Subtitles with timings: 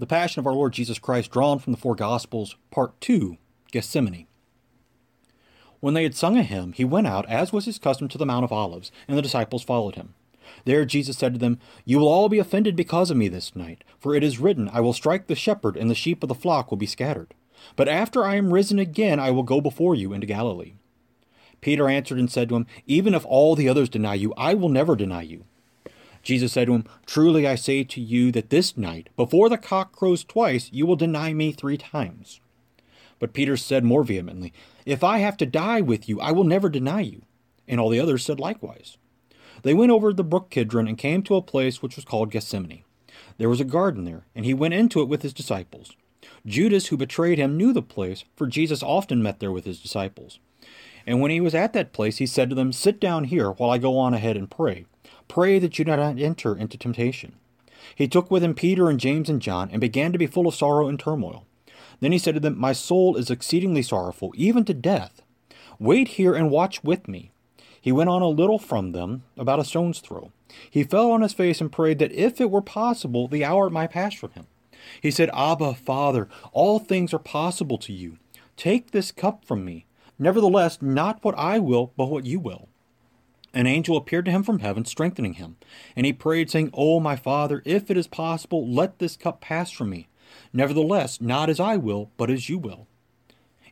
[0.00, 3.36] The Passion of our Lord Jesus Christ, drawn from the four Gospels, Part 2,
[3.70, 4.26] Gethsemane.
[5.80, 8.24] When they had sung a hymn, he went out, as was his custom, to the
[8.24, 10.14] Mount of Olives, and the disciples followed him.
[10.64, 13.84] There Jesus said to them, You will all be offended because of me this night,
[13.98, 16.70] for it is written, I will strike the shepherd, and the sheep of the flock
[16.70, 17.34] will be scattered.
[17.76, 20.76] But after I am risen again, I will go before you into Galilee.
[21.60, 24.70] Peter answered and said to him, Even if all the others deny you, I will
[24.70, 25.44] never deny you.
[26.22, 29.92] Jesus said to him, Truly I say to you that this night, before the cock
[29.92, 32.40] crows twice, you will deny me three times.
[33.18, 34.52] But Peter said more vehemently,
[34.84, 37.22] If I have to die with you, I will never deny you.
[37.68, 38.96] And all the others said likewise.
[39.62, 42.82] They went over the brook Kidron and came to a place which was called Gethsemane.
[43.38, 45.96] There was a garden there, and he went into it with his disciples.
[46.46, 50.38] Judas, who betrayed him, knew the place, for Jesus often met there with his disciples.
[51.06, 53.70] And when he was at that place, he said to them, Sit down here while
[53.70, 54.86] I go on ahead and pray.
[55.30, 57.36] Pray that you do not enter into temptation.
[57.94, 60.56] He took with him Peter and James and John, and began to be full of
[60.56, 61.46] sorrow and turmoil.
[62.00, 65.22] Then he said to them, My soul is exceedingly sorrowful, even to death.
[65.78, 67.30] Wait here and watch with me.
[67.80, 70.32] He went on a little from them, about a stone's throw.
[70.68, 73.92] He fell on his face and prayed that if it were possible, the hour might
[73.92, 74.48] pass from him.
[75.00, 78.18] He said, Abba, Father, all things are possible to you.
[78.56, 79.86] Take this cup from me.
[80.18, 82.68] Nevertheless, not what I will, but what you will.
[83.52, 85.56] An angel appeared to him from heaven, strengthening him.
[85.96, 89.70] And he prayed, saying, O my Father, if it is possible, let this cup pass
[89.70, 90.08] from me.
[90.52, 92.86] Nevertheless, not as I will, but as you will.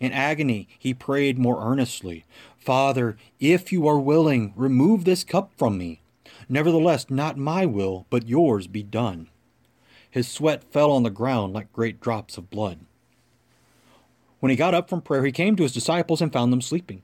[0.00, 2.24] In agony, he prayed more earnestly,
[2.56, 6.00] Father, if you are willing, remove this cup from me.
[6.48, 9.28] Nevertheless, not my will, but yours be done.
[10.10, 12.80] His sweat fell on the ground like great drops of blood.
[14.40, 17.02] When he got up from prayer, he came to his disciples and found them sleeping.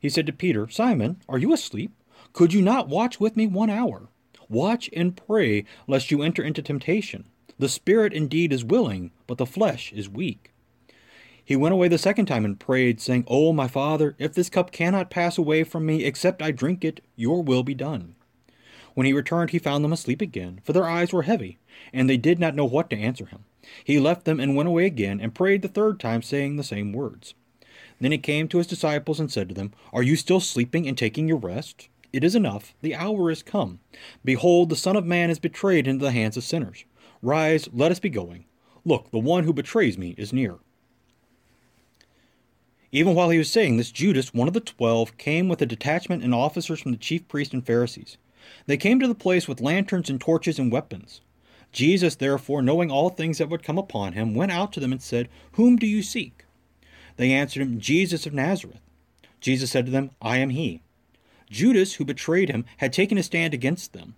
[0.00, 1.92] He said to Peter, Simon, are you asleep?
[2.32, 4.08] Could you not watch with me one hour?
[4.48, 7.24] Watch and pray, lest you enter into temptation.
[7.58, 10.52] The spirit indeed is willing, but the flesh is weak.
[11.42, 14.72] He went away the second time and prayed, saying, O my Father, if this cup
[14.72, 18.16] cannot pass away from me except I drink it, your will be done.
[18.94, 21.58] When he returned, he found them asleep again, for their eyes were heavy,
[21.92, 23.44] and they did not know what to answer him.
[23.84, 26.92] He left them and went away again, and prayed the third time, saying the same
[26.92, 27.34] words.
[28.00, 30.98] Then he came to his disciples and said to them, Are you still sleeping and
[30.98, 31.88] taking your rest?
[32.16, 33.80] It is enough, the hour is come.
[34.24, 36.86] Behold, the Son of Man is betrayed into the hands of sinners.
[37.20, 38.46] Rise, let us be going.
[38.86, 40.54] Look, the one who betrays me is near.
[42.90, 46.24] Even while he was saying this, Judas, one of the twelve, came with a detachment
[46.24, 48.16] and officers from the chief priests and Pharisees.
[48.64, 51.20] They came to the place with lanterns and torches and weapons.
[51.70, 55.02] Jesus, therefore, knowing all things that would come upon him, went out to them and
[55.02, 56.46] said, Whom do you seek?
[57.18, 58.80] They answered him, Jesus of Nazareth.
[59.38, 60.80] Jesus said to them, I am he.
[61.50, 64.14] Judas, who betrayed him, had taken a stand against them.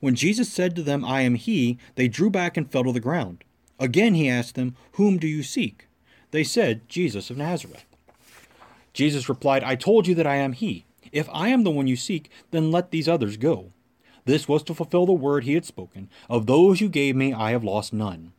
[0.00, 3.00] When Jesus said to them, I am he, they drew back and fell to the
[3.00, 3.44] ground.
[3.78, 5.86] Again he asked them, Whom do you seek?
[6.30, 7.84] They said, Jesus of Nazareth.
[8.92, 10.84] Jesus replied, I told you that I am he.
[11.12, 13.72] If I am the one you seek, then let these others go.
[14.24, 17.52] This was to fulfill the word he had spoken Of those you gave me, I
[17.52, 18.32] have lost none.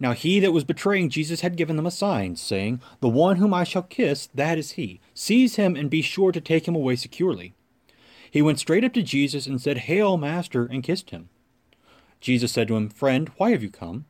[0.00, 3.54] Now he that was betraying Jesus had given them a sign, saying, The one whom
[3.54, 5.00] I shall kiss, that is he.
[5.14, 7.54] Seize him and be sure to take him away securely.
[8.30, 11.28] He went straight up to Jesus and said, Hail, Master, and kissed him.
[12.20, 14.06] Jesus said to him, Friend, why have you come?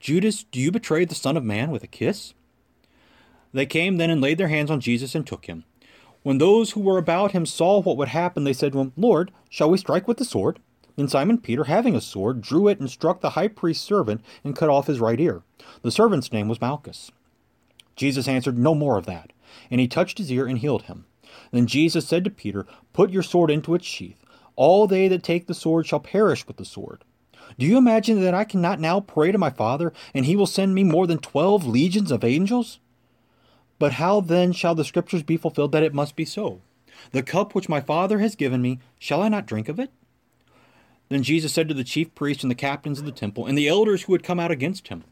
[0.00, 2.34] Judas, do you betray the Son of Man with a kiss?
[3.52, 5.64] They came then and laid their hands on Jesus and took him.
[6.22, 9.30] When those who were about him saw what would happen, they said to him, Lord,
[9.48, 10.58] shall we strike with the sword?
[10.96, 14.56] Then Simon Peter, having a sword, drew it and struck the high priest's servant and
[14.56, 15.42] cut off his right ear.
[15.82, 17.12] The servant's name was Malchus.
[17.94, 19.32] Jesus answered, No more of that.
[19.70, 21.06] And he touched his ear and healed him.
[21.52, 24.22] Then Jesus said to Peter, Put your sword into its sheath.
[24.56, 27.04] All they that take the sword shall perish with the sword.
[27.58, 30.74] Do you imagine that I cannot now pray to my Father, and he will send
[30.74, 32.80] me more than twelve legions of angels?
[33.78, 36.60] But how then shall the scriptures be fulfilled that it must be so?
[37.12, 39.92] The cup which my Father has given me, shall I not drink of it?
[41.08, 43.68] Then Jesus said to the chief priests and the captains of the temple and the
[43.68, 45.04] elders who had come out against him,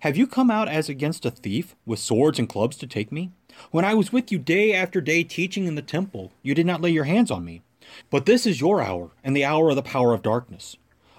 [0.00, 3.32] Have you come out as against a thief, with swords and clubs to take me?
[3.70, 6.80] When I was with you day after day teaching in the temple, you did not
[6.80, 7.60] lay your hands on me.
[8.08, 10.76] But this is your hour, and the hour of the power of darkness.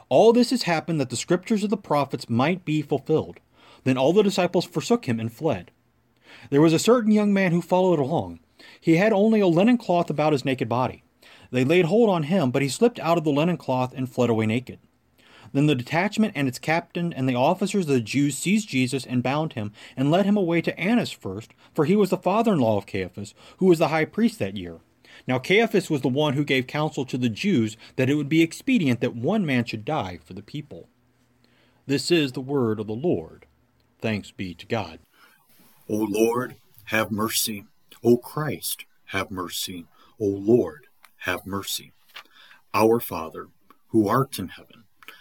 [0.10, 3.40] All this has happened that the scriptures of the prophets might be fulfilled.
[3.84, 5.70] Then all the disciples forsook him and fled.
[6.50, 8.40] There was a certain young man who followed along.
[8.80, 11.04] He had only a linen cloth about his naked body.
[11.52, 14.32] They laid hold on him, but he slipped out of the linen cloth and fled
[14.32, 14.80] away naked.
[15.54, 19.22] Then the detachment and its captain and the officers of the Jews seized Jesus and
[19.22, 22.60] bound him, and led him away to Annas first, for he was the father in
[22.60, 24.80] law of Caiaphas, who was the high priest that year.
[25.28, 28.42] Now Caiaphas was the one who gave counsel to the Jews that it would be
[28.42, 30.88] expedient that one man should die for the people.
[31.86, 33.46] This is the word of the Lord.
[34.00, 35.00] Thanks be to God.
[35.90, 36.56] O Lord,
[36.86, 37.66] have mercy.
[38.04, 39.86] O Christ, have mercy.
[40.20, 40.88] O Lord,
[41.20, 41.92] have mercy.
[42.74, 43.48] Our Father,
[43.90, 44.86] who art in heaven,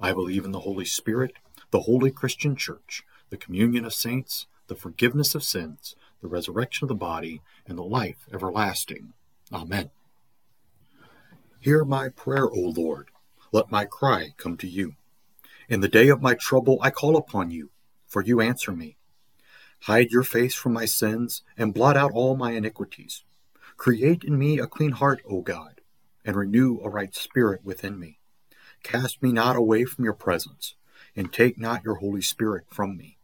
[0.00, 1.32] I believe in the Holy Spirit,
[1.70, 6.88] the holy Christian Church, the communion of saints, the forgiveness of sins, the resurrection of
[6.88, 9.12] the body, and the life everlasting.
[9.52, 9.90] Amen.
[11.60, 13.10] Hear my prayer, O Lord.
[13.52, 14.94] Let my cry come to you.
[15.68, 17.70] In the day of my trouble I call upon you,
[18.06, 18.96] for you answer me.
[19.82, 23.24] Hide your face from my sins, and blot out all my iniquities.
[23.76, 25.80] Create in me a clean heart, O God,
[26.24, 28.18] and renew a right spirit within me.
[28.82, 30.74] Cast me not away from your presence,
[31.14, 33.18] and take not your Holy Spirit from me.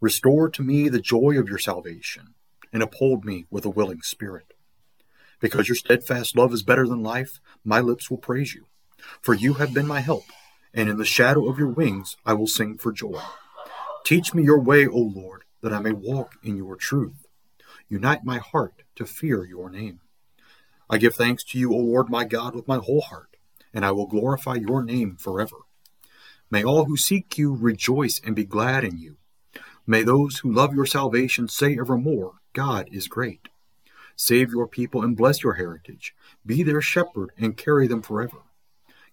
[0.00, 2.34] Restore to me the joy of your salvation,
[2.72, 4.54] and uphold me with a willing spirit.
[5.40, 8.66] Because your steadfast love is better than life, my lips will praise you.
[9.20, 10.24] For you have been my help,
[10.74, 13.20] and in the shadow of your wings I will sing for joy.
[14.04, 17.26] Teach me your way, O Lord, that I may walk in your truth.
[17.88, 20.00] Unite my heart to fear your name.
[20.88, 23.31] I give thanks to you, O Lord my God, with my whole heart
[23.74, 25.56] and I will glorify your name forever.
[26.50, 29.16] May all who seek you rejoice and be glad in you.
[29.86, 33.48] May those who love your salvation say evermore, God is great.
[34.16, 36.14] Save your people and bless your heritage.
[36.44, 38.38] Be their shepherd and carry them forever.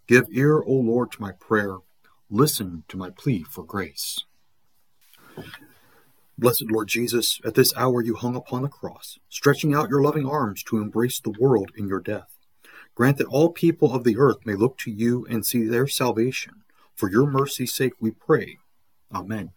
[0.07, 1.77] Give ear, O Lord, to my prayer.
[2.29, 4.25] Listen to my plea for grace.
[6.37, 10.25] Blessed Lord Jesus, at this hour you hung upon the cross, stretching out your loving
[10.25, 12.38] arms to embrace the world in your death.
[12.99, 16.63] Grant that all people of the earth may look to you and see their salvation.
[16.93, 18.57] For your mercy's sake we pray.
[19.09, 19.51] Amen.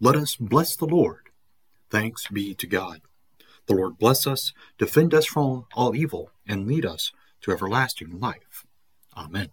[0.00, 1.28] Let us bless the Lord.
[1.90, 3.02] Thanks be to God.
[3.66, 7.12] The Lord bless us, defend us from all evil, and lead us
[7.42, 8.64] to everlasting life.
[9.14, 9.50] Amen.